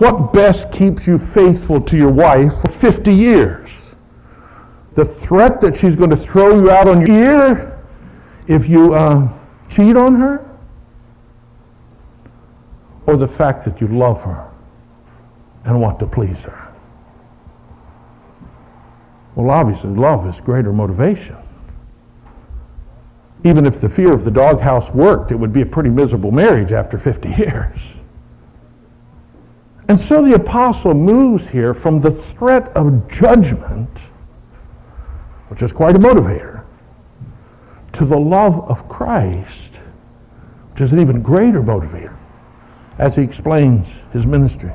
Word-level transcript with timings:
What 0.00 0.32
best 0.32 0.72
keeps 0.72 1.06
you 1.06 1.18
faithful 1.18 1.78
to 1.82 1.94
your 1.94 2.10
wife 2.10 2.62
for 2.62 2.68
50 2.68 3.14
years? 3.14 3.94
The 4.94 5.04
threat 5.04 5.60
that 5.60 5.76
she's 5.76 5.94
going 5.94 6.08
to 6.08 6.16
throw 6.16 6.56
you 6.56 6.70
out 6.70 6.88
on 6.88 7.06
your 7.06 7.10
ear 7.10 7.78
if 8.46 8.66
you 8.66 8.94
uh, 8.94 9.28
cheat 9.68 9.98
on 9.98 10.14
her? 10.14 10.50
Or 13.04 13.18
the 13.18 13.28
fact 13.28 13.62
that 13.66 13.82
you 13.82 13.88
love 13.88 14.24
her 14.24 14.50
and 15.66 15.78
want 15.78 15.98
to 15.98 16.06
please 16.06 16.44
her? 16.44 16.72
Well, 19.34 19.50
obviously, 19.50 19.90
love 19.90 20.26
is 20.26 20.40
greater 20.40 20.72
motivation. 20.72 21.36
Even 23.44 23.66
if 23.66 23.82
the 23.82 23.88
fear 23.90 24.14
of 24.14 24.24
the 24.24 24.30
doghouse 24.30 24.94
worked, 24.94 25.30
it 25.30 25.36
would 25.36 25.52
be 25.52 25.60
a 25.60 25.66
pretty 25.66 25.90
miserable 25.90 26.32
marriage 26.32 26.72
after 26.72 26.96
50 26.96 27.28
years. 27.36 27.99
And 29.90 30.00
so 30.00 30.22
the 30.22 30.34
apostle 30.34 30.94
moves 30.94 31.48
here 31.48 31.74
from 31.74 32.00
the 32.00 32.12
threat 32.12 32.68
of 32.76 33.10
judgment, 33.10 33.90
which 35.48 35.62
is 35.64 35.72
quite 35.72 35.96
a 35.96 35.98
motivator, 35.98 36.64
to 37.94 38.04
the 38.04 38.16
love 38.16 38.60
of 38.70 38.88
Christ, 38.88 39.80
which 40.70 40.80
is 40.80 40.92
an 40.92 41.00
even 41.00 41.22
greater 41.22 41.60
motivator, 41.60 42.16
as 42.98 43.16
he 43.16 43.24
explains 43.24 44.04
his 44.12 44.26
ministry. 44.28 44.70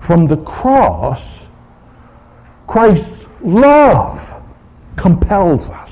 From 0.00 0.26
the 0.26 0.36
cross, 0.36 1.46
Christ's 2.66 3.26
love 3.40 4.38
compels 4.96 5.70
us. 5.70 5.91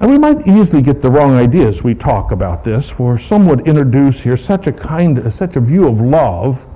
And 0.00 0.10
we 0.10 0.18
might 0.18 0.46
easily 0.46 0.80
get 0.80 1.02
the 1.02 1.10
wrong 1.10 1.34
idea 1.34 1.66
as 1.66 1.82
we 1.82 1.94
talk 1.94 2.30
about 2.30 2.62
this, 2.62 2.88
for 2.88 3.18
some 3.18 3.46
would 3.46 3.66
introduce 3.66 4.20
here 4.20 4.36
such 4.36 4.68
a 4.68 4.72
kind, 4.72 5.32
such 5.32 5.56
a 5.56 5.60
view 5.60 5.88
of 5.88 6.00
love 6.00 6.66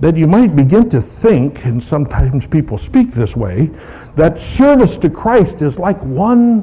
that 0.00 0.16
you 0.16 0.28
might 0.28 0.54
begin 0.54 0.88
to 0.90 1.00
think, 1.00 1.64
and 1.64 1.82
sometimes 1.82 2.46
people 2.46 2.78
speak 2.78 3.10
this 3.10 3.36
way, 3.36 3.70
that 4.14 4.38
service 4.38 4.96
to 4.98 5.10
Christ 5.10 5.62
is 5.62 5.80
like 5.80 6.00
one, 6.04 6.60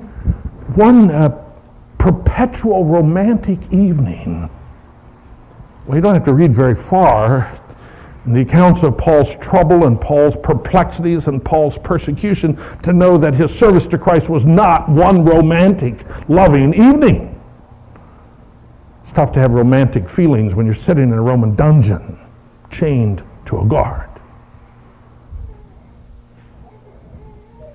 one 0.75 1.11
uh, 1.11 1.43
perpetual 1.97 2.85
romantic 2.85 3.59
evening. 3.73 4.49
Well, 5.85 5.97
you 5.97 6.01
don't 6.01 6.13
have 6.13 6.23
to 6.23 6.33
read 6.33 6.53
very 6.53 6.75
far 6.75 7.59
the 8.27 8.41
accounts 8.41 8.81
of 8.83 8.97
Paul's 8.97 9.35
trouble 9.37 9.85
and 9.85 10.01
Paul's 10.01 10.35
perplexities 10.35 11.27
and 11.27 11.43
Paul's 11.43 11.77
persecution 11.77 12.57
to 12.81 12.91
know 12.91 13.17
that 13.17 13.35
his 13.35 13.57
service 13.57 13.85
to 13.87 13.97
Christ 13.97 14.29
was 14.29 14.45
not 14.45 14.89
one 14.89 15.23
romantic, 15.23 16.03
loving 16.27 16.73
evening. 16.73 17.39
It's 19.03 19.11
tough 19.11 19.31
to 19.33 19.39
have 19.39 19.51
romantic 19.51 20.09
feelings 20.09 20.55
when 20.55 20.65
you're 20.65 20.73
sitting 20.73 21.03
in 21.03 21.13
a 21.13 21.21
Roman 21.21 21.55
dungeon, 21.55 22.19
chained 22.71 23.21
to 23.45 23.59
a 23.59 23.65
guard. 23.65 24.09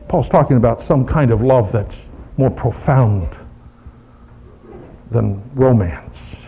Paul's 0.08 0.28
talking 0.28 0.56
about 0.56 0.82
some 0.82 1.06
kind 1.06 1.30
of 1.30 1.42
love 1.42 1.70
that's 1.70 2.08
more 2.36 2.50
profound 2.50 3.28
than 5.12 5.40
romance. 5.54 6.42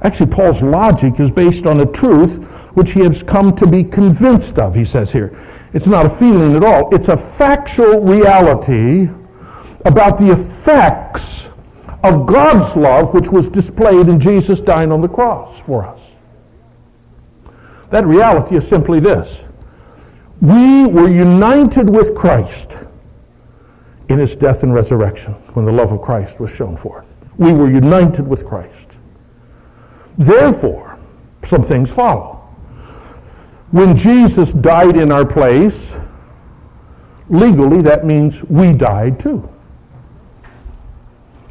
Actually, 0.00 0.30
Paul's 0.30 0.62
logic 0.62 1.20
is 1.20 1.30
based 1.30 1.66
on 1.66 1.80
a 1.80 1.86
truth 1.86 2.46
which 2.74 2.92
he 2.92 3.00
has 3.00 3.22
come 3.22 3.54
to 3.56 3.66
be 3.66 3.82
convinced 3.84 4.58
of, 4.58 4.74
he 4.74 4.84
says 4.84 5.12
here. 5.12 5.36
It's 5.72 5.86
not 5.86 6.06
a 6.06 6.10
feeling 6.10 6.54
at 6.54 6.64
all, 6.64 6.94
it's 6.94 7.08
a 7.08 7.16
factual 7.16 8.00
reality 8.02 9.08
about 9.84 10.18
the 10.18 10.30
effects 10.30 11.48
of 12.02 12.26
God's 12.26 12.76
love 12.76 13.14
which 13.14 13.30
was 13.30 13.48
displayed 13.48 14.08
in 14.08 14.20
Jesus 14.20 14.60
dying 14.60 14.92
on 14.92 15.00
the 15.00 15.08
cross 15.08 15.60
for 15.60 15.84
us. 15.84 16.00
That 17.90 18.06
reality 18.06 18.56
is 18.56 18.66
simply 18.66 19.00
this 19.00 19.48
we 20.40 20.86
were 20.86 21.08
united 21.08 21.88
with 21.88 22.14
Christ 22.14 22.76
in 24.08 24.18
his 24.18 24.36
death 24.36 24.62
and 24.62 24.74
resurrection 24.74 25.32
when 25.54 25.64
the 25.64 25.72
love 25.72 25.92
of 25.92 26.02
Christ 26.02 26.40
was 26.40 26.54
shown 26.54 26.76
forth. 26.76 27.10
We 27.38 27.52
were 27.52 27.70
united 27.70 28.26
with 28.26 28.44
Christ. 28.44 28.92
Therefore, 30.18 30.98
some 31.42 31.62
things 31.62 31.92
follow. 31.92 32.43
When 33.74 33.96
Jesus 33.96 34.52
died 34.52 34.96
in 34.96 35.10
our 35.10 35.26
place, 35.26 35.96
legally 37.28 37.82
that 37.82 38.06
means 38.06 38.44
we 38.44 38.72
died 38.72 39.18
too. 39.18 39.48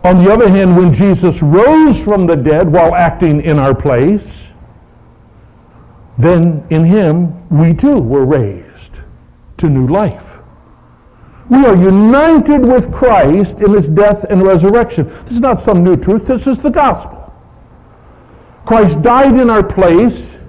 On 0.06 0.24
the 0.24 0.32
other 0.32 0.48
hand, 0.48 0.78
when 0.78 0.94
Jesus 0.94 1.42
rose 1.42 2.02
from 2.02 2.26
the 2.26 2.38
dead 2.38 2.72
while 2.72 2.96
acting 2.96 3.42
in 3.42 3.60
our 3.60 3.76
place, 3.76 4.54
then 6.18 6.66
in 6.70 6.86
him 6.86 7.50
we 7.50 7.74
too 7.74 8.00
were 8.00 8.26
raised 8.26 9.00
to 9.58 9.68
new 9.68 9.88
life. 9.88 10.38
We 11.50 11.66
are 11.66 11.76
united 11.76 12.60
with 12.60 12.90
Christ 12.90 13.60
in 13.60 13.74
his 13.74 13.90
death 13.90 14.24
and 14.30 14.42
resurrection. 14.42 15.10
This 15.26 15.34
is 15.34 15.42
not 15.42 15.60
some 15.60 15.84
new 15.84 15.98
truth, 15.98 16.28
this 16.28 16.48
is 16.48 16.60
the 16.60 16.72
gospel. 16.72 17.34
Christ 18.66 19.02
died 19.02 19.38
in 19.38 19.50
our 19.50 19.62
place 19.62 20.40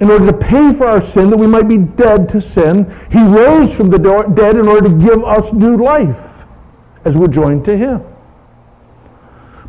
in 0.00 0.10
order 0.10 0.26
to 0.26 0.36
pay 0.36 0.72
for 0.72 0.86
our 0.86 1.00
sin 1.00 1.30
that 1.30 1.38
we 1.38 1.46
might 1.46 1.68
be 1.68 1.78
dead 1.78 2.28
to 2.30 2.40
sin. 2.40 2.92
He 3.10 3.22
rose 3.22 3.74
from 3.74 3.88
the 3.88 3.98
dead 4.34 4.56
in 4.56 4.68
order 4.68 4.88
to 4.88 4.94
give 4.94 5.24
us 5.24 5.52
new 5.52 5.76
life 5.76 6.44
as 7.04 7.16
we're 7.16 7.28
joined 7.28 7.64
to 7.64 7.76
him. 7.76 8.02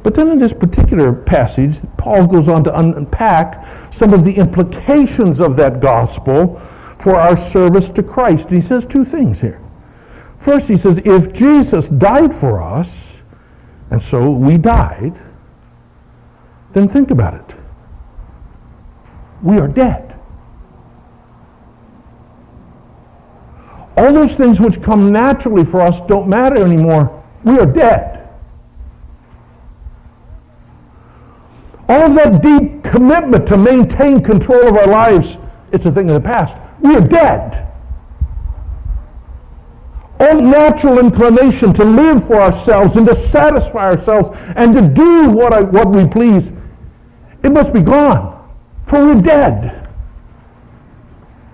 But 0.03 0.15
then 0.15 0.29
in 0.29 0.39
this 0.39 0.53
particular 0.53 1.13
passage, 1.13 1.79
Paul 1.97 2.27
goes 2.27 2.47
on 2.47 2.63
to 2.65 2.79
unpack 2.79 3.65
some 3.91 4.13
of 4.13 4.23
the 4.23 4.33
implications 4.35 5.39
of 5.39 5.55
that 5.57 5.79
gospel 5.81 6.59
for 6.99 7.15
our 7.15 7.35
service 7.35 7.89
to 7.91 8.03
Christ. 8.03 8.49
He 8.49 8.61
says 8.61 8.85
two 8.85 9.05
things 9.05 9.41
here. 9.41 9.61
First, 10.39 10.67
he 10.67 10.77
says, 10.77 10.99
if 10.99 11.33
Jesus 11.33 11.89
died 11.89 12.33
for 12.33 12.61
us, 12.61 13.23
and 13.89 14.01
so 14.01 14.31
we 14.31 14.57
died, 14.57 15.13
then 16.73 16.87
think 16.87 17.11
about 17.11 17.33
it. 17.33 17.55
We 19.41 19.57
are 19.59 19.67
dead. 19.67 20.06
All 23.97 24.13
those 24.13 24.35
things 24.35 24.61
which 24.61 24.81
come 24.81 25.11
naturally 25.11 25.65
for 25.65 25.81
us 25.81 25.99
don't 26.01 26.27
matter 26.27 26.63
anymore. 26.63 27.23
We 27.43 27.57
are 27.57 27.65
dead. 27.65 28.29
All 31.89 32.03
of 32.03 32.15
that 32.15 32.43
deep 32.43 32.83
commitment 32.83 33.47
to 33.47 33.57
maintain 33.57 34.23
control 34.23 34.67
of 34.67 34.77
our 34.77 34.87
lives, 34.87 35.37
it's 35.71 35.85
a 35.85 35.91
thing 35.91 36.09
of 36.09 36.13
the 36.13 36.21
past. 36.21 36.57
We 36.79 36.95
are 36.95 37.01
dead. 37.01 37.67
All 40.19 40.41
natural 40.41 40.99
inclination 40.99 41.73
to 41.73 41.83
live 41.83 42.25
for 42.25 42.35
ourselves 42.35 42.97
and 42.97 43.07
to 43.07 43.15
satisfy 43.15 43.85
ourselves 43.85 44.29
and 44.55 44.73
to 44.73 44.81
do 44.81 45.31
what, 45.31 45.53
I, 45.53 45.61
what 45.61 45.89
we 45.89 46.07
please 46.07 46.51
it 47.43 47.51
must 47.51 47.73
be 47.73 47.81
gone, 47.81 48.49
for 48.87 49.05
we're 49.05 49.21
dead. 49.21 49.87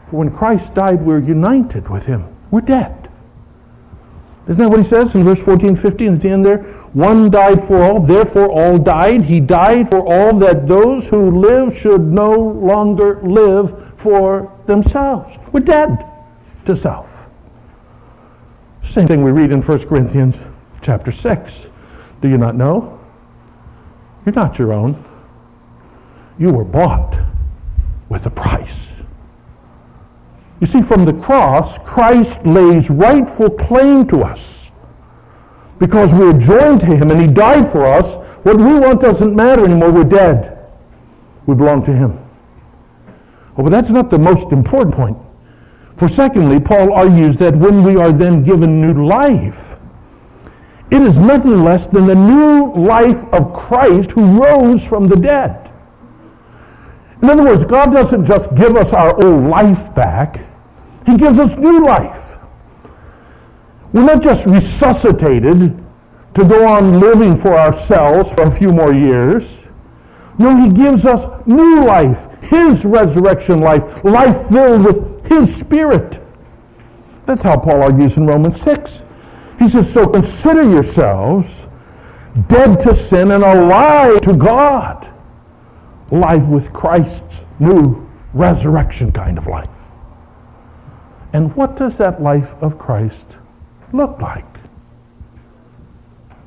For 0.10 0.18
when 0.18 0.32
Christ 0.32 0.74
died, 0.74 1.02
we're 1.02 1.20
united 1.20 1.90
with 1.90 2.06
him. 2.06 2.33
We're 2.54 2.62
dead. 2.62 3.10
Isn't 4.48 4.64
that 4.64 4.70
what 4.70 4.78
he 4.78 4.86
says 4.86 5.16
in 5.16 5.24
verse 5.24 5.44
14, 5.44 5.76
15 5.76 6.14
at 6.14 6.22
the 6.22 6.30
end 6.30 6.46
there? 6.46 6.60
One 6.94 7.32
died 7.32 7.64
for 7.64 7.82
all, 7.82 8.00
therefore 8.00 8.52
all 8.52 8.78
died. 8.78 9.24
He 9.24 9.40
died 9.40 9.90
for 9.90 10.02
all 10.02 10.38
that 10.38 10.68
those 10.68 11.10
who 11.10 11.32
live 11.32 11.76
should 11.76 12.02
no 12.02 12.32
longer 12.32 13.20
live 13.24 14.00
for 14.00 14.56
themselves. 14.68 15.40
We're 15.52 15.62
dead 15.62 16.06
to 16.66 16.76
self. 16.76 17.28
Same 18.84 19.08
thing 19.08 19.24
we 19.24 19.32
read 19.32 19.52
in 19.52 19.64
1 19.64 19.88
Corinthians 19.88 20.48
chapter 20.84 21.12
6. 21.12 21.70
Do 22.22 22.30
you 22.30 22.38
not 22.38 22.54
know? 22.54 23.00
You're 24.28 24.36
not 24.36 24.60
your 24.60 24.74
own. 24.74 25.04
You 26.38 26.54
were 26.54 26.66
bought 26.66 27.20
with 28.10 28.28
a 28.28 28.30
price. 28.30 28.93
You 30.64 30.68
see, 30.68 30.82
from 30.82 31.04
the 31.04 31.12
cross, 31.12 31.78
Christ 31.80 32.46
lays 32.46 32.90
rightful 32.90 33.50
claim 33.50 34.08
to 34.08 34.24
us. 34.24 34.72
Because 35.78 36.14
we're 36.14 36.40
joined 36.40 36.80
to 36.80 36.86
him 36.86 37.12
and 37.12 37.20
he 37.20 37.28
died 37.28 37.70
for 37.70 37.86
us, 37.86 38.16
what 38.46 38.56
we 38.56 38.80
want 38.80 39.02
doesn't 39.02 39.36
matter 39.36 39.66
anymore. 39.66 39.92
We're 39.92 40.06
dead. 40.06 40.58
We 41.48 41.56
belong 41.56 41.84
to 41.84 41.94
him. 41.94 42.18
Oh, 43.58 43.64
but 43.64 43.72
that's 43.72 43.90
not 43.90 44.10
the 44.10 44.18
most 44.18 44.54
important 44.54 44.96
point. 44.96 45.18
For 45.98 46.08
secondly, 46.08 46.62
Paul 46.62 46.94
argues 46.94 47.36
that 47.36 47.54
when 47.58 47.84
we 47.84 47.98
are 47.98 48.14
then 48.14 48.42
given 48.46 48.80
new 48.80 49.06
life, 49.06 49.76
it 50.90 51.02
is 51.02 51.18
nothing 51.18 51.66
less 51.66 51.88
than 51.88 52.08
the 52.08 52.16
new 52.16 52.74
life 52.74 53.26
of 53.34 53.52
Christ 53.54 54.12
who 54.12 54.42
rose 54.42 54.88
from 54.88 55.10
the 55.10 55.18
dead. 55.18 55.70
In 57.22 57.30
other 57.30 57.44
words, 57.44 57.66
God 57.66 57.92
doesn't 57.92 58.24
just 58.24 58.56
give 58.56 58.78
us 58.78 58.94
our 58.94 59.14
old 59.26 59.44
life 59.50 59.94
back, 59.94 60.40
He 61.06 61.18
gives 61.18 61.40
us 61.40 61.56
new 61.56 61.84
life. 61.86 62.38
We're 63.92 64.06
not 64.06 64.24
just 64.24 64.46
resuscitated 64.46 65.78
to 66.34 66.46
go 66.46 66.68
on 66.68 67.00
living 67.00 67.36
for 67.36 67.54
ourselves 67.54 68.34
for 68.34 68.44
a 68.44 68.52
few 68.52 68.72
more 68.72 68.94
years. 68.94 69.68
No, 70.40 70.56
he 70.56 70.72
gives 70.72 71.06
us 71.06 71.26
new 71.46 71.86
life, 71.86 72.28
his 72.42 72.86
resurrection 72.86 73.60
life, 73.60 74.04
life 74.04 74.48
filled 74.48 74.86
with 74.86 75.28
his 75.28 75.56
spirit. 75.56 76.20
That's 77.26 77.44
how 77.44 77.60
Paul 77.60 77.84
argues 77.84 78.18
in 78.18 78.26
Romans 78.26 78.60
6. 78.62 79.04
He 79.60 79.68
says, 79.68 79.92
So 79.92 80.08
consider 80.08 80.64
yourselves 80.64 81.68
dead 82.48 82.80
to 82.82 82.96
sin 82.96 83.32
and 83.32 83.44
alive 83.44 84.22
to 84.22 84.36
God. 84.36 85.08
Life 86.12 86.48
with 86.48 86.74
Christ's 86.74 87.46
new 87.60 88.10
resurrection 88.34 89.12
kind 89.12 89.38
of 89.38 89.48
life. 89.48 89.70
And 91.34 91.56
what 91.56 91.76
does 91.76 91.98
that 91.98 92.22
life 92.22 92.54
of 92.62 92.78
Christ 92.78 93.38
look 93.92 94.22
like? 94.22 94.46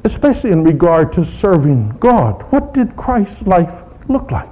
Especially 0.04 0.52
in 0.52 0.62
regard 0.62 1.12
to 1.14 1.24
serving 1.24 1.96
God. 1.98 2.42
What 2.52 2.72
did 2.72 2.96
Christ's 2.96 3.42
life 3.42 3.82
look 4.08 4.30
like? 4.30 4.48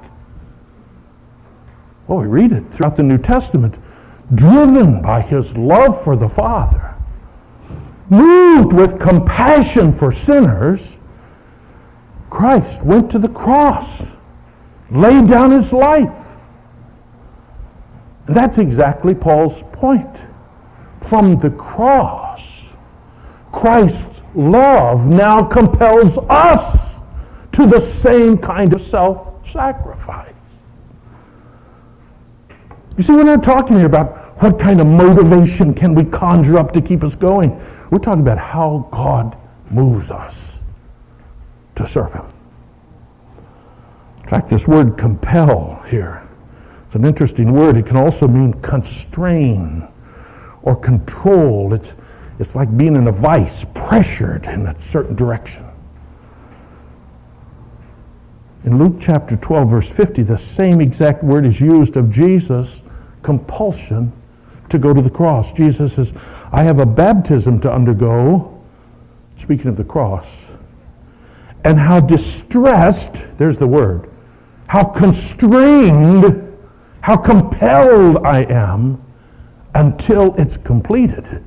Well, 2.08 2.18
we 2.18 2.26
read 2.26 2.50
it 2.50 2.64
throughout 2.72 2.96
the 2.96 3.04
New 3.04 3.18
Testament. 3.18 3.78
Driven 4.34 5.00
by 5.00 5.20
his 5.20 5.56
love 5.56 6.02
for 6.02 6.16
the 6.16 6.28
Father, 6.28 6.94
moved 8.10 8.72
with 8.72 8.98
compassion 8.98 9.92
for 9.92 10.10
sinners, 10.10 10.98
Christ 12.30 12.84
went 12.84 13.10
to 13.12 13.18
the 13.18 13.28
cross, 13.28 14.16
laid 14.90 15.28
down 15.28 15.52
his 15.52 15.72
life. 15.72 16.33
That's 18.26 18.58
exactly 18.58 19.14
Paul's 19.14 19.62
point. 19.72 20.16
From 21.02 21.38
the 21.38 21.50
cross, 21.50 22.72
Christ's 23.52 24.22
love 24.34 25.08
now 25.08 25.44
compels 25.44 26.18
us 26.30 27.00
to 27.52 27.66
the 27.66 27.80
same 27.80 28.38
kind 28.38 28.72
of 28.72 28.80
self 28.80 29.46
sacrifice. 29.46 30.32
You 32.96 33.02
see, 33.02 33.12
we're 33.12 33.24
not 33.24 33.42
talking 33.42 33.76
here 33.76 33.86
about 33.86 34.16
what 34.42 34.58
kind 34.58 34.80
of 34.80 34.86
motivation 34.86 35.74
can 35.74 35.94
we 35.94 36.04
conjure 36.04 36.58
up 36.58 36.72
to 36.72 36.80
keep 36.80 37.02
us 37.04 37.14
going. 37.14 37.60
We're 37.90 37.98
talking 37.98 38.22
about 38.22 38.38
how 38.38 38.88
God 38.90 39.36
moves 39.70 40.10
us 40.10 40.62
to 41.76 41.86
serve 41.86 42.12
Him. 42.12 42.24
In 44.22 44.28
fact, 44.28 44.48
this 44.48 44.66
word 44.66 44.96
compel 44.96 45.82
here, 45.88 46.23
it's 46.94 47.00
an 47.00 47.06
interesting 47.08 47.52
word. 47.52 47.76
It 47.76 47.86
can 47.86 47.96
also 47.96 48.28
mean 48.28 48.52
constrain 48.62 49.88
or 50.62 50.76
control. 50.76 51.74
It's, 51.74 51.92
it's 52.38 52.54
like 52.54 52.76
being 52.76 52.94
in 52.94 53.08
a 53.08 53.12
vice, 53.12 53.66
pressured 53.74 54.46
in 54.46 54.68
a 54.68 54.80
certain 54.80 55.16
direction. 55.16 55.66
In 58.62 58.78
Luke 58.78 58.98
chapter 59.00 59.34
12, 59.34 59.68
verse 59.68 59.92
50, 59.92 60.22
the 60.22 60.38
same 60.38 60.80
exact 60.80 61.24
word 61.24 61.44
is 61.44 61.60
used 61.60 61.96
of 61.96 62.12
Jesus' 62.12 62.84
compulsion 63.24 64.12
to 64.68 64.78
go 64.78 64.94
to 64.94 65.02
the 65.02 65.10
cross. 65.10 65.52
Jesus 65.52 65.94
says, 65.94 66.14
I 66.52 66.62
have 66.62 66.78
a 66.78 66.86
baptism 66.86 67.58
to 67.62 67.72
undergo, 67.72 68.62
speaking 69.36 69.66
of 69.66 69.76
the 69.76 69.82
cross, 69.82 70.46
and 71.64 71.76
how 71.76 71.98
distressed, 71.98 73.36
there's 73.36 73.58
the 73.58 73.66
word, 73.66 74.08
how 74.68 74.84
constrained, 74.84 76.43
how 77.04 77.18
compelled 77.18 78.16
I 78.24 78.44
am 78.44 78.98
until 79.74 80.34
it's 80.40 80.56
completed. 80.56 81.44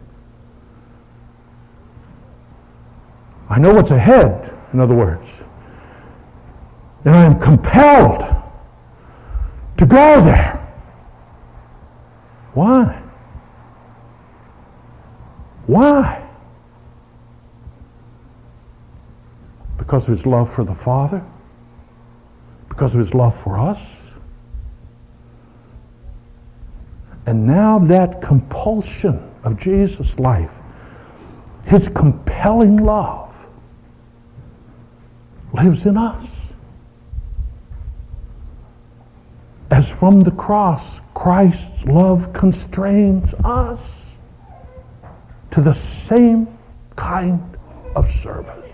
I 3.50 3.58
know 3.58 3.74
what's 3.74 3.90
ahead, 3.90 4.56
in 4.72 4.80
other 4.80 4.94
words. 4.94 5.44
And 7.06 7.16
I 7.16 7.26
am 7.26 7.40
compelled 7.40 8.22
to 9.78 9.86
go 9.88 10.22
there. 10.22 10.58
Why? 12.54 13.02
Why? 15.66 16.30
Because 19.80 20.08
of 20.08 20.16
his 20.16 20.28
love 20.28 20.54
for 20.54 20.64
the 20.64 20.76
Father? 20.76 21.26
Because 22.70 22.94
of 22.94 23.00
his 23.00 23.16
love 23.16 23.36
for 23.36 23.58
us? 23.58 24.07
And 27.28 27.46
now 27.46 27.78
that 27.80 28.22
compulsion 28.22 29.22
of 29.44 29.60
Jesus' 29.60 30.18
life, 30.18 30.60
his 31.66 31.90
compelling 31.90 32.78
love, 32.78 33.48
lives 35.52 35.86
in 35.86 35.98
us. 35.98 36.54
As 39.70 39.92
from 39.92 40.22
the 40.22 40.32
cross, 40.32 41.02
Christ's 41.14 41.84
love 41.86 42.32
constrains 42.32 43.34
us 43.44 44.18
to 45.52 45.60
the 45.60 45.74
same 45.74 46.48
kind 46.96 47.42
of 47.94 48.10
service. 48.10 48.72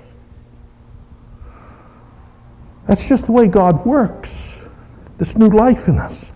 That's 2.85 3.07
just 3.09 3.25
the 3.25 3.31
way 3.31 3.47
God 3.47 3.83
works. 3.83 4.69
This 5.17 5.35
new 5.35 5.47
life 5.47 5.87
in 5.87 5.97
us. 5.97 6.32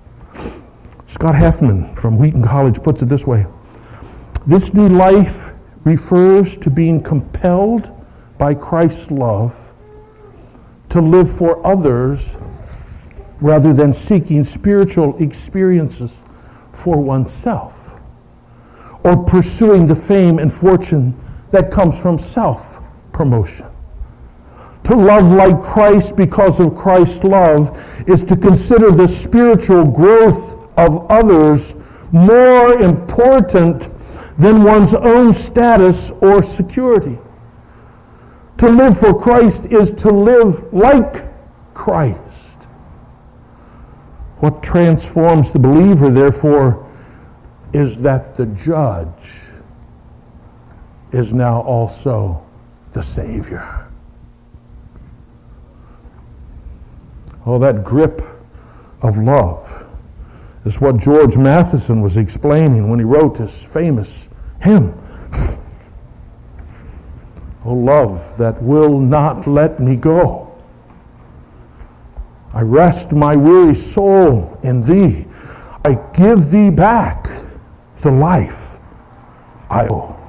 Scott 1.18 1.34
Hafemann 1.34 1.96
from 1.96 2.20
Wheaton 2.20 2.44
College 2.44 2.84
puts 2.84 3.02
it 3.02 3.08
this 3.08 3.26
way 3.26 3.48
This 4.46 4.76
new 4.76 4.88
life 4.88 5.50
refers 5.84 6.56
to 6.60 6.70
being 6.70 7.02
compelled 7.02 7.90
by 8.38 8.54
Christ's 8.54 9.10
love 9.10 9.60
to 10.90 11.02
live 11.02 11.28
for 11.28 11.66
others 11.66 12.38
rather 13.42 13.74
than 13.74 13.96
seeking 13.96 14.44
spiritual 14.44 15.18
experiences 15.18 16.16
for 16.72 17.02
oneself 17.02 17.96
or 19.04 19.18
pursuing 19.26 19.88
the 19.88 19.96
fame 19.96 20.38
and 20.38 20.54
fortune 20.54 21.20
that 21.50 21.72
comes 21.72 22.00
from 22.00 22.20
self 22.20 22.80
promotion. 23.12 23.66
To 24.84 24.96
love 24.96 25.32
like 25.32 25.60
Christ 25.64 26.16
because 26.16 26.60
of 26.60 26.76
Christ's 26.76 27.24
love 27.24 27.76
is 28.08 28.24
to 28.26 28.38
consider 28.38 28.92
the 28.92 29.08
spiritual 29.08 29.84
growth 29.84 30.57
of 30.78 31.10
others 31.12 31.76
more 32.12 32.74
important 32.82 33.90
than 34.38 34.64
one's 34.64 34.94
own 34.94 35.34
status 35.34 36.12
or 36.22 36.42
security. 36.44 37.18
To 38.60 38.70
live 38.70 38.98
for 38.98 39.20
Christ 39.20 39.66
is 39.68 39.92
to 39.94 40.10
live 40.10 40.74
like 40.74 41.24
Christ. 41.74 42.20
What 44.40 44.62
transforms 44.62 45.52
the 45.52 45.60
believer, 45.60 46.12
therefore, 46.12 46.88
is 47.74 47.98
that 48.00 48.36
the 48.36 48.46
judge 48.48 49.48
is 51.12 51.34
now 51.34 51.62
also 51.62 52.44
the 52.94 53.02
Savior. 53.02 53.88
Oh, 57.46 57.58
that 57.60 57.84
grip 57.84 58.22
of 59.02 59.18
love 59.18 59.67
is 60.68 60.82
what 60.82 60.98
George 60.98 61.38
Matheson 61.38 62.02
was 62.02 62.18
explaining 62.18 62.90
when 62.90 63.00
he 63.00 63.06
wrote 63.06 63.38
his 63.38 63.64
famous 63.64 64.28
hymn. 64.62 64.94
oh, 67.64 67.74
love 67.74 68.38
that 68.38 68.62
will 68.62 69.00
not 69.00 69.48
let 69.48 69.80
me 69.80 69.96
go. 69.96 70.54
I 72.54 72.64
rest 72.64 73.14
my 73.14 73.34
weary 73.34 73.76
soul 73.76 74.60
in 74.62 74.82
thee. 74.82 75.26
I 75.86 75.94
give 76.14 76.52
thee 76.52 76.70
back 76.70 77.30
the 78.02 78.12
life 78.12 78.78
I 79.70 79.88
owe, 79.88 80.20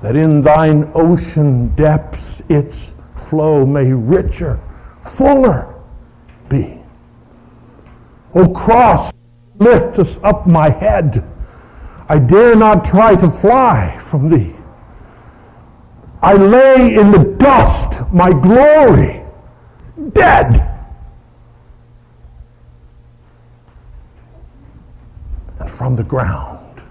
that 0.00 0.16
in 0.16 0.40
thine 0.40 0.90
ocean 0.94 1.68
depths 1.74 2.42
its 2.48 2.94
flow 3.16 3.66
may 3.66 3.92
richer, 3.92 4.58
fuller 5.02 5.74
be. 6.48 6.78
O 8.34 8.48
cross, 8.48 9.11
lift 9.62 9.98
us 9.98 10.18
up 10.22 10.46
my 10.46 10.70
head. 10.70 11.24
I 12.08 12.18
dare 12.18 12.56
not 12.56 12.84
try 12.84 13.14
to 13.16 13.30
fly 13.30 13.96
from 13.98 14.28
thee. 14.28 14.54
I 16.22 16.34
lay 16.34 16.94
in 16.94 17.10
the 17.10 17.36
dust 17.38 18.00
my 18.12 18.30
glory, 18.32 19.22
dead. 20.12 20.68
and 25.62 25.70
from 25.70 25.94
the 25.94 26.02
ground 26.02 26.82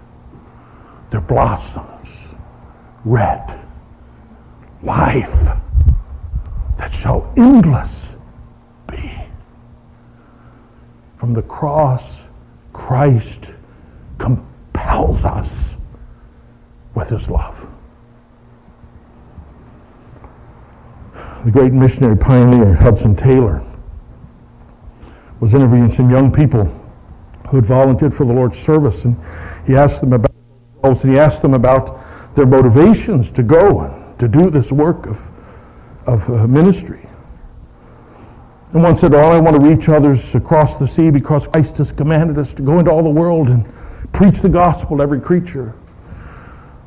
there 1.10 1.20
blossoms 1.20 2.34
red 3.04 3.60
life 4.82 5.44
that 6.78 6.90
shall 6.90 7.30
endless 7.36 8.16
be. 8.90 9.12
From 11.18 11.34
the 11.34 11.42
cross, 11.42 12.21
Christ 12.82 13.54
compels 14.18 15.24
us 15.24 15.78
with 16.96 17.10
his 17.10 17.30
love. 17.30 17.68
The 21.44 21.50
great 21.52 21.72
missionary 21.72 22.16
pioneer 22.16 22.74
Hudson 22.74 23.14
Taylor 23.14 23.62
was 25.38 25.54
interviewing 25.54 25.90
some 25.90 26.10
young 26.10 26.32
people 26.32 26.64
who 27.48 27.56
had 27.56 27.64
volunteered 27.64 28.12
for 28.12 28.24
the 28.24 28.32
Lord's 28.32 28.58
service, 28.58 29.04
and 29.04 29.16
he 29.64 29.76
asked 29.76 30.00
them 30.00 30.12
about 30.12 30.32
themselves, 30.82 31.04
and 31.04 31.12
he 31.12 31.20
asked 31.20 31.40
them 31.40 31.54
about 31.54 32.00
their 32.34 32.46
motivations 32.46 33.30
to 33.30 33.44
go 33.44 33.82
and 33.82 34.18
to 34.18 34.26
do 34.26 34.50
this 34.50 34.72
work 34.72 35.06
of, 35.06 35.30
of 36.06 36.28
uh, 36.28 36.48
ministry. 36.48 37.06
And 38.72 38.82
one 38.82 38.96
said, 38.96 39.14
Oh, 39.14 39.30
I 39.30 39.40
want 39.40 39.60
to 39.60 39.68
reach 39.68 39.88
others 39.88 40.34
across 40.34 40.76
the 40.76 40.86
sea 40.86 41.10
because 41.10 41.46
Christ 41.46 41.76
has 41.78 41.92
commanded 41.92 42.38
us 42.38 42.54
to 42.54 42.62
go 42.62 42.78
into 42.78 42.90
all 42.90 43.02
the 43.02 43.10
world 43.10 43.48
and 43.48 43.66
preach 44.12 44.40
the 44.40 44.48
gospel 44.48 44.96
to 44.96 45.02
every 45.02 45.20
creature. 45.20 45.74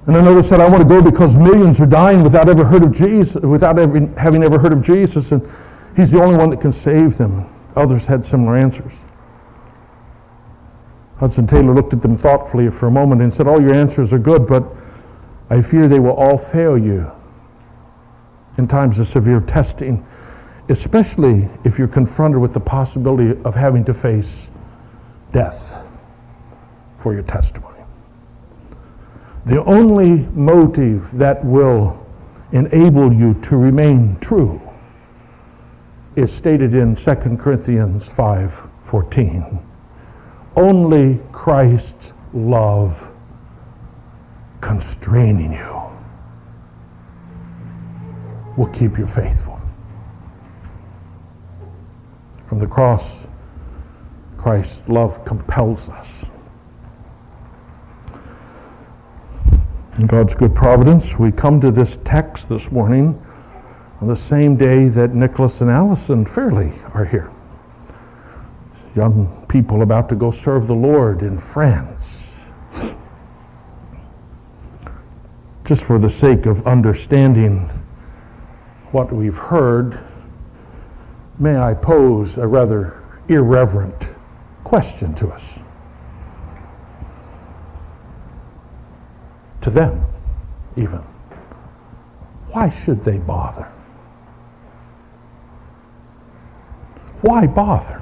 And 0.08 0.16
another 0.16 0.44
said, 0.44 0.60
I 0.60 0.70
want 0.70 0.84
to 0.84 0.88
go 0.88 1.02
because 1.02 1.36
millions 1.36 1.82
are 1.82 1.88
dying 1.88 2.24
without 2.24 2.48
ever 2.48 2.64
heard 2.64 2.84
of 2.84 2.94
Jesus, 2.94 3.42
without 3.42 3.80
ever, 3.80 4.06
having 4.18 4.44
ever 4.44 4.60
heard 4.60 4.74
of 4.74 4.84
Jesus, 4.84 5.32
and 5.32 5.48
he's 5.96 6.12
the 6.12 6.22
only 6.22 6.38
one 6.38 6.52
that 6.52 6.62
can 6.62 6.72
save 6.72 7.18
them. 7.18 7.50
Others 7.76 8.06
had 8.06 8.24
similar 8.26 8.56
answers. 8.56 8.94
Hudson 11.18 11.48
Taylor 11.48 11.74
looked 11.74 11.94
at 11.94 12.02
them 12.02 12.18
thoughtfully 12.18 12.70
for 12.70 12.88
a 12.88 12.92
moment 12.92 13.22
and 13.22 13.34
said, 13.34 13.48
All 13.48 13.62
your 13.62 13.74
answers 13.74 14.14
are 14.14 14.20
good, 14.20 14.48
but 14.48 14.64
I 15.50 15.62
fear 15.62 15.88
they 15.88 16.00
will 16.00 16.14
all 16.14 16.38
fail 16.38 16.78
you 16.78 17.10
in 18.58 18.68
times 18.68 19.00
of 19.00 19.08
severe 19.08 19.42
testing, 19.42 20.06
especially 20.70 21.48
if 21.64 21.78
you're 21.78 21.88
confronted 21.88 22.40
with 22.42 22.54
the 22.54 22.60
possibility 22.60 23.40
of 23.44 23.56
having 23.56 23.86
to 23.86 23.94
face 23.94 24.50
death 25.32 25.86
for 26.98 27.14
your 27.14 27.24
testimony. 27.24 27.80
The 29.46 29.64
only 29.66 30.26
motive 30.34 31.10
that 31.18 31.44
will 31.46 32.04
enable 32.52 33.14
you 33.14 33.36
to 33.44 33.58
remain 33.58 34.18
true 34.20 34.60
is 36.16 36.32
stated 36.32 36.74
in 36.74 36.96
2 36.96 37.38
Corinthians 37.38 38.08
5:14. 38.08 39.60
Only 40.56 41.20
Christ's 41.32 42.14
love 42.34 43.08
constraining 44.62 45.52
you 45.54 45.82
will 48.58 48.68
keep 48.68 48.98
you 48.98 49.06
faithful. 49.06 49.55
From 52.48 52.60
the 52.60 52.68
cross, 52.68 53.28
Christ's 54.38 54.88
love 54.88 55.26
compels 55.26 55.90
us. 55.90 56.26
In 59.98 60.08
God's 60.08 60.36
good 60.36 60.54
providence, 60.54 61.18
we 61.18 61.32
come 61.32 61.60
to 61.62 61.72
this 61.72 61.98
text 62.04 62.50
this 62.50 62.72
morning 62.72 63.20
on 64.02 64.08
the 64.08 64.16
same 64.16 64.56
day 64.56 64.90
that 64.90 65.16
Nicholas 65.16 65.62
and 65.62 65.72
Allison 65.72 66.26
Fairley 66.26 66.74
are 66.94 67.06
here. 67.06 67.32
Young 68.96 69.46
people 69.48 69.82
about 69.82 70.10
to 70.10 70.16
go 70.16 70.32
serve 70.32 70.68
the 70.68 70.76
Lord 70.76 71.22
in 71.22 71.40
France. 71.40 72.42
Just 75.66 75.84
for 75.84 75.98
the 75.98 76.10
sake 76.10 76.46
of 76.46 76.68
understanding 76.68 77.70
what 78.92 79.12
we've 79.12 79.38
heard, 79.38 80.00
may 81.40 81.58
I 81.58 81.74
pose 81.74 82.38
a 82.38 82.48
rather 82.48 83.02
irreverent 83.28 84.10
question 84.64 85.14
to 85.16 85.30
us. 85.30 85.60
To 89.62 89.70
them, 89.70 90.06
even. 90.76 91.00
Why 92.52 92.70
should 92.70 93.04
they 93.04 93.18
bother? 93.18 93.68
Why 97.22 97.48
bother? 97.48 98.02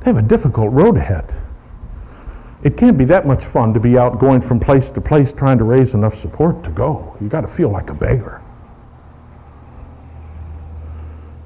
They 0.00 0.12
have 0.12 0.18
a 0.18 0.22
difficult 0.22 0.72
road 0.72 0.96
ahead. 0.96 1.24
It 2.62 2.76
can't 2.76 2.98
be 2.98 3.04
that 3.06 3.26
much 3.26 3.44
fun 3.44 3.74
to 3.74 3.80
be 3.80 3.96
out 3.98 4.18
going 4.18 4.40
from 4.40 4.60
place 4.60 4.90
to 4.90 5.00
place 5.00 5.32
trying 5.32 5.58
to 5.58 5.64
raise 5.64 5.94
enough 5.94 6.14
support 6.14 6.62
to 6.64 6.70
go. 6.70 7.16
You 7.20 7.28
got 7.28 7.40
to 7.42 7.48
feel 7.48 7.70
like 7.70 7.90
a 7.90 7.94
beggar. 7.94 8.40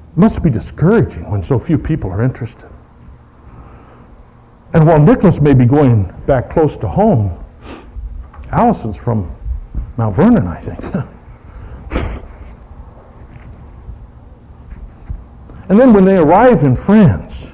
must 0.15 0.43
be 0.43 0.49
discouraging 0.49 1.29
when 1.29 1.41
so 1.41 1.57
few 1.57 1.77
people 1.77 2.11
are 2.11 2.21
interested. 2.23 2.69
And 4.73 4.87
while 4.87 4.99
Nicholas 4.99 5.41
may 5.41 5.53
be 5.53 5.65
going 5.65 6.11
back 6.25 6.49
close 6.49 6.77
to 6.77 6.87
home, 6.87 7.37
Allison's 8.51 8.97
from 8.97 9.33
Mount 9.97 10.15
Vernon, 10.15 10.47
I 10.47 10.57
think. 10.57 11.07
And 15.71 15.79
then 15.79 15.93
when 15.93 16.03
they 16.03 16.17
arrive 16.17 16.63
in 16.63 16.75
France, 16.75 17.53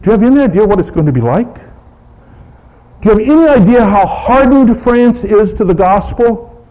do 0.00 0.06
you 0.06 0.12
have 0.12 0.22
any 0.22 0.40
idea 0.40 0.64
what 0.64 0.80
it's 0.80 0.90
going 0.90 1.04
to 1.04 1.12
be 1.12 1.20
like? 1.20 1.54
Do 3.02 3.10
you 3.10 3.10
have 3.10 3.18
any 3.18 3.46
idea 3.46 3.84
how 3.84 4.06
hardened 4.06 4.74
France 4.74 5.22
is 5.22 5.52
to 5.54 5.64
the 5.66 5.74
gospel? 5.74 6.66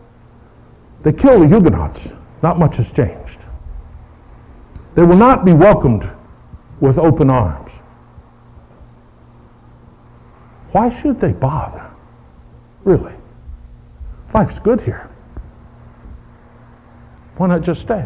They 1.03 1.13
kill 1.13 1.41
the 1.41 1.47
Huguenots. 1.47 2.15
Not 2.41 2.57
much 2.57 2.77
has 2.77 2.91
changed. 2.91 3.20
They 4.95 5.03
will 5.03 5.15
not 5.15 5.45
be 5.45 5.53
welcomed 5.53 6.09
with 6.79 6.97
open 6.97 7.29
arms. 7.29 7.71
Why 10.71 10.89
should 10.89 11.19
they 11.19 11.33
bother? 11.33 11.89
Really? 12.83 13.13
Life's 14.33 14.59
good 14.59 14.81
here. 14.81 15.09
Why 17.37 17.47
not 17.47 17.61
just 17.61 17.81
stay? 17.81 18.05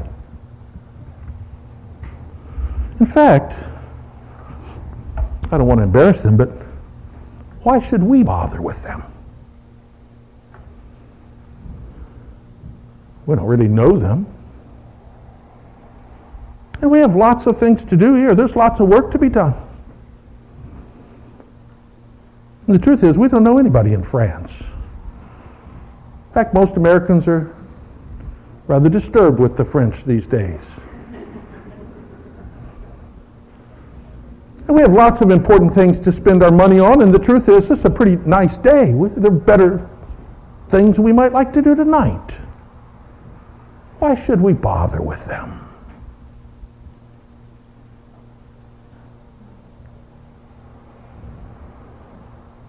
In 3.00 3.06
fact, 3.06 3.64
I 5.52 5.58
don't 5.58 5.68
want 5.68 5.80
to 5.80 5.84
embarrass 5.84 6.22
them, 6.22 6.38
but 6.38 6.50
why 7.62 7.80
should 7.80 8.02
we 8.04 8.24
bother 8.24 8.62
with 8.62 8.82
them? 8.84 9.04
We 13.26 13.36
don't 13.36 13.46
really 13.46 13.68
know 13.68 13.98
them. 13.98 14.28
And 16.86 16.92
we 16.92 17.00
have 17.00 17.16
lots 17.16 17.48
of 17.48 17.58
things 17.58 17.84
to 17.86 17.98
do 17.98 18.14
here. 18.14 18.36
There's 18.36 18.56
lots 18.56 18.80
of 18.80 18.88
work 18.90 19.10
to 19.10 19.18
be 19.18 19.28
done. 19.28 19.56
And 22.68 22.76
the 22.76 22.80
truth 22.80 23.04
is, 23.04 23.18
we 23.18 23.28
don't 23.28 23.44
know 23.44 23.58
anybody 23.58 23.94
in 23.94 24.04
France. 24.04 24.62
In 24.62 26.34
fact, 26.36 26.54
most 26.54 26.78
Americans 26.78 27.28
are 27.28 27.56
rather 28.68 28.88
disturbed 28.88 29.40
with 29.40 29.58
the 29.58 29.66
French 29.66 30.04
these 30.04 30.28
days. 30.28 30.82
And 34.68 34.76
we 34.76 34.82
have 34.82 34.94
lots 34.94 35.22
of 35.22 35.32
important 35.32 35.74
things 35.74 36.00
to 36.02 36.12
spend 36.12 36.44
our 36.44 36.52
money 36.52 36.78
on, 36.78 37.02
and 37.02 37.12
the 37.12 37.18
truth 37.18 37.50
is, 37.50 37.68
this 37.68 37.80
is 37.80 37.86
a 37.86 37.90
pretty 37.90 38.18
nice 38.30 38.60
day. 38.60 38.94
There 38.94 39.32
are 39.32 39.36
better 39.36 39.90
things 40.70 41.00
we 41.00 41.14
might 41.14 41.34
like 41.34 41.52
to 41.54 41.64
do 41.64 41.74
tonight. 41.74 42.40
Why 43.98 44.14
should 44.14 44.40
we 44.40 44.54
bother 44.54 45.02
with 45.02 45.26
them? 45.26 45.65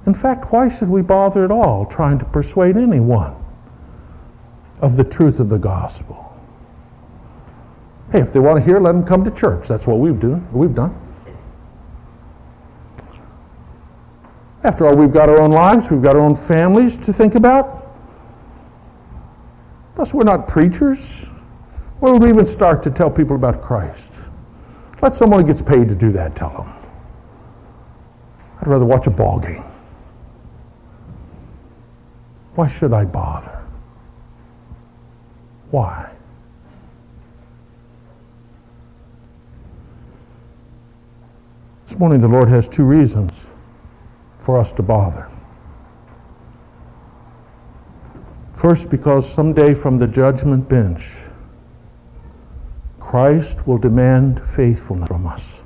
In 0.07 0.15
fact, 0.15 0.53
why 0.53 0.69
should 0.69 0.89
we 0.89 1.03
bother 1.03 1.45
at 1.45 1.51
all 1.51 1.85
trying 1.85 2.19
to 2.21 2.25
persuade 2.25 2.77
anyone 2.77 3.35
of 4.81 4.97
the 4.97 5.05
truth 5.05 5.41
of 5.41 5.49
the 5.49 5.59
gospel? 5.59 6.23
Hey, 8.13 8.21
if 8.21 8.33
they 8.33 8.39
want 8.39 8.61
to 8.61 8.65
hear, 8.65 8.79
let 8.79 8.93
them 8.93 9.05
come 9.05 9.25
to 9.25 9.33
church. 9.33 9.67
That's 9.67 9.87
what 9.87 9.99
we've 9.99 10.19
done. 10.19 10.47
We've 10.53 10.75
done. 10.75 10.95
After 14.63 14.87
all, 14.87 14.97
we've 14.97 15.13
got 15.13 15.29
our 15.29 15.41
own 15.41 15.51
lives, 15.51 15.91
we've 15.91 16.03
got 16.03 16.17
our 16.17 16.23
own 16.23 16.37
families 16.37 16.97
to 16.99 17.13
think 17.13 17.35
about. 17.35 17.87
Plus, 19.97 20.15
we're 20.15 20.25
not 20.25 20.47
preachers. 20.47 21.27
Where 22.01 22.13
would 22.13 22.23
we 22.23 22.29
even 22.29 22.47
start 22.47 22.83
to 22.85 22.91
tell 22.91 23.11
people 23.11 23.37
about 23.37 23.63
Christ? 23.63 24.13
Let 25.03 25.15
someone 25.15 25.41
who 25.41 25.47
gets 25.47 25.63
paid 25.63 25.89
to 25.89 25.95
do 25.95 26.13
that 26.13 26.37
tell 26.37 26.51
them. 26.51 26.73
I'd 28.61 28.69
rather 28.69 28.85
watch 28.85 29.07
a 29.07 29.11
ball 29.11 29.39
game. 29.39 29.65
Why 32.57 32.67
should 32.69 32.95
I 32.95 33.05
bother? 33.05 33.63
Why? 35.71 36.11
This 41.87 41.99
morning, 41.99 42.23
the 42.23 42.29
Lord 42.29 42.49
has 42.49 42.67
two 42.67 42.85
reasons 42.85 43.49
for 44.41 44.59
us 44.59 44.73
to 44.73 44.83
bother. 44.83 45.29
First, 48.55 48.89
because 48.89 49.31
someday 49.31 49.75
from 49.75 49.99
the 49.99 50.07
judgment 50.07 50.67
bench, 50.67 51.19
Christ 52.99 53.67
will 53.67 53.79
demand 53.79 54.41
faithfulness 54.49 55.09
from 55.09 55.27
us 55.27 55.63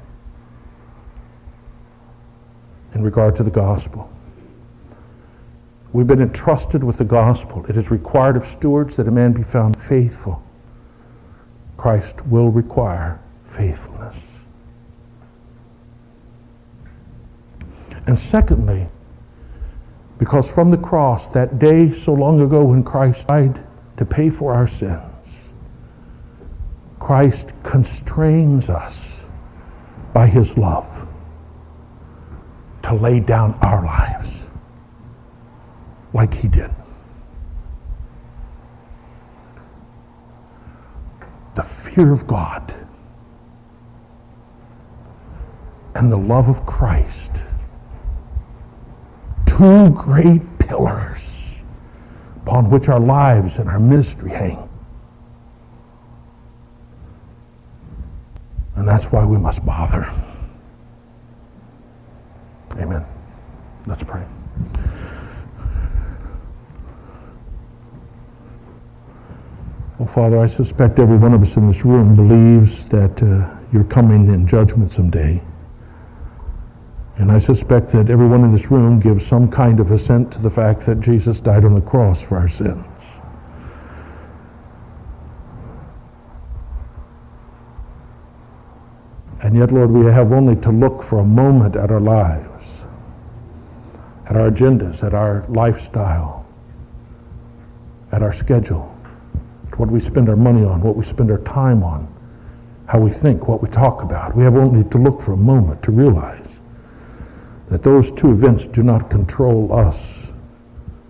in 2.94 3.02
regard 3.04 3.36
to 3.36 3.44
the 3.44 3.50
gospel. 3.50 4.10
We've 5.92 6.06
been 6.06 6.22
entrusted 6.22 6.84
with 6.84 6.98
the 6.98 7.04
gospel. 7.04 7.66
It 7.66 7.76
is 7.76 7.90
required 7.90 8.36
of 8.36 8.46
stewards 8.46 8.96
that 8.96 9.08
a 9.08 9.10
man 9.10 9.32
be 9.32 9.42
found 9.42 9.76
faithful. 9.76 10.42
Christ 11.76 12.24
will 12.26 12.48
require 12.48 13.18
faithfulness. 13.46 14.16
And 18.06 18.16
secondly, 18.16 18.86
because 20.18 20.50
from 20.50 20.70
the 20.70 20.76
cross, 20.76 21.26
that 21.28 21.58
day 21.58 21.90
so 21.90 22.12
long 22.12 22.40
ago 22.40 22.64
when 22.64 22.84
Christ 22.84 23.26
died 23.26 23.58
to 23.96 24.04
pay 24.04 24.30
for 24.30 24.52
our 24.52 24.66
sins, 24.66 25.02
Christ 26.98 27.52
constrains 27.62 28.70
us 28.70 29.26
by 30.12 30.26
his 30.26 30.56
love 30.56 31.08
to 32.82 32.94
lay 32.94 33.20
down 33.20 33.58
our 33.62 33.84
lives 33.84 34.39
like 36.12 36.32
he 36.34 36.48
did. 36.48 36.70
The 41.54 41.62
fear 41.62 42.12
of 42.12 42.26
God 42.26 42.74
and 45.94 46.10
the 46.10 46.16
love 46.16 46.48
of 46.48 46.64
Christ, 46.66 47.42
two 49.46 49.90
great 49.90 50.42
pillars 50.58 51.60
upon 52.42 52.70
which 52.70 52.88
our 52.88 53.00
lives 53.00 53.58
and 53.58 53.68
our 53.68 53.78
ministry 53.78 54.30
hang. 54.30 54.68
And 58.76 58.88
that's 58.88 59.12
why 59.12 59.24
we 59.26 59.36
must 59.36 59.64
bother. 59.66 60.10
Amen. 62.78 63.04
Let's 63.86 64.02
pray. 64.02 64.24
Well, 69.98 69.99
Father, 70.10 70.40
I 70.40 70.48
suspect 70.48 70.98
every 70.98 71.16
one 71.16 71.32
of 71.32 71.40
us 71.40 71.56
in 71.56 71.68
this 71.68 71.84
room 71.84 72.16
believes 72.16 72.84
that 72.86 73.22
uh, 73.22 73.48
you're 73.72 73.84
coming 73.84 74.26
in 74.26 74.44
judgment 74.44 74.90
someday. 74.90 75.40
And 77.18 77.30
I 77.30 77.38
suspect 77.38 77.90
that 77.90 78.10
everyone 78.10 78.42
in 78.42 78.50
this 78.50 78.72
room 78.72 78.98
gives 78.98 79.24
some 79.24 79.48
kind 79.48 79.78
of 79.78 79.92
assent 79.92 80.32
to 80.32 80.40
the 80.40 80.50
fact 80.50 80.84
that 80.86 80.98
Jesus 80.98 81.40
died 81.40 81.64
on 81.64 81.76
the 81.76 81.80
cross 81.80 82.20
for 82.20 82.38
our 82.38 82.48
sins. 82.48 82.84
And 89.44 89.56
yet, 89.56 89.70
Lord, 89.70 89.90
we 89.90 90.04
have 90.06 90.32
only 90.32 90.56
to 90.56 90.70
look 90.72 91.04
for 91.04 91.20
a 91.20 91.24
moment 91.24 91.76
at 91.76 91.92
our 91.92 92.00
lives, 92.00 92.84
at 94.28 94.34
our 94.34 94.50
agendas, 94.50 95.04
at 95.04 95.14
our 95.14 95.44
lifestyle, 95.48 96.44
at 98.10 98.24
our 98.24 98.32
schedule, 98.32 98.99
what 99.80 99.90
we 99.90 99.98
spend 99.98 100.28
our 100.28 100.36
money 100.36 100.62
on, 100.62 100.82
what 100.82 100.94
we 100.94 101.02
spend 101.02 101.30
our 101.30 101.38
time 101.38 101.82
on, 101.82 102.06
how 102.86 103.00
we 103.00 103.10
think, 103.10 103.48
what 103.48 103.62
we 103.62 103.68
talk 103.70 104.02
about. 104.02 104.36
We 104.36 104.44
have 104.44 104.54
only 104.54 104.84
to 104.90 104.98
look 104.98 105.22
for 105.22 105.32
a 105.32 105.38
moment 105.38 105.82
to 105.84 105.90
realize 105.90 106.60
that 107.70 107.82
those 107.82 108.12
two 108.12 108.30
events 108.30 108.66
do 108.66 108.82
not 108.82 109.08
control 109.08 109.72
us 109.72 110.32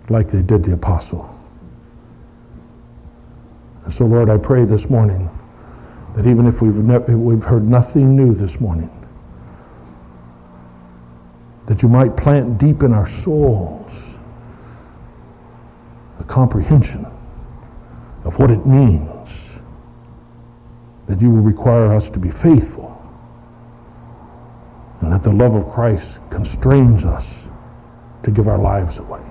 like 0.07 0.29
they 0.29 0.41
did 0.41 0.63
the 0.63 0.71
apostle. 0.73 1.37
And 3.83 3.93
so, 3.93 4.05
Lord, 4.05 4.29
I 4.29 4.37
pray 4.37 4.63
this 4.63 4.89
morning 4.89 5.29
that 6.15 6.25
even 6.25 6.47
if 6.47 6.61
we've, 6.61 6.77
we've 6.77 7.43
heard 7.43 7.67
nothing 7.67 8.15
new 8.15 8.33
this 8.33 8.61
morning, 8.61 8.89
that 11.65 11.81
you 11.81 11.89
might 11.89 12.15
plant 12.15 12.57
deep 12.57 12.83
in 12.83 12.93
our 12.93 13.07
souls 13.07 14.17
a 16.21 16.23
comprehension 16.23 17.05
of 18.23 18.37
what 18.39 18.51
it 18.51 18.65
means 18.65 19.59
that 21.07 21.21
you 21.21 21.29
will 21.29 21.41
require 21.41 21.93
us 21.93 22.09
to 22.09 22.19
be 22.19 22.31
faithful 22.31 22.91
and 25.01 25.11
that 25.11 25.23
the 25.23 25.31
love 25.31 25.55
of 25.55 25.67
Christ 25.69 26.21
constrains 26.29 27.05
us 27.05 27.49
to 28.23 28.31
give 28.31 28.47
our 28.47 28.57
lives 28.57 28.99
away. 28.99 29.21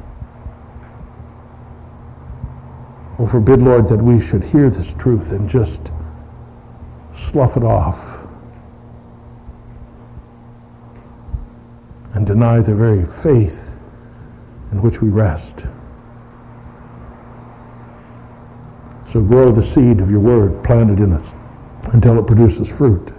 Oh, 3.19 3.27
forbid, 3.27 3.63
Lord, 3.63 3.87
that 3.89 3.99
we 3.99 4.21
should 4.21 4.43
hear 4.43 4.69
this 4.71 4.95
truth 4.95 5.31
and 5.33 5.49
just 5.49 5.93
slough 7.15 7.57
it 7.57 7.63
off 7.63 8.19
and 12.15 12.27
deny 12.27 12.61
the 12.61 12.75
very 12.75 13.05
faith 13.05 13.77
in 14.73 14.83
which 14.83 15.01
we 15.01 15.09
rest. 15.09 15.67
So 19.11 19.21
grow 19.21 19.51
the 19.51 19.63
seed 19.63 20.01
of 20.01 20.09
your 20.09 20.21
word 20.21 20.63
planted 20.63 21.01
in 21.01 21.13
us 21.13 21.35
until 21.93 22.17
it 22.21 22.29
produces 22.29 22.69
fruit. 22.69 23.13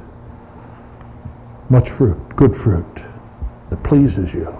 Much 1.70 1.90
fruit, 1.90 2.18
good 2.38 2.56
fruit 2.56 3.02
that 3.70 3.84
pleases 3.84 4.34
you. 4.34 4.58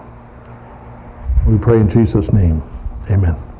We 1.46 1.56
pray 1.56 1.78
in 1.78 1.88
Jesus' 1.88 2.34
name. 2.34 2.62
Amen. 3.10 3.51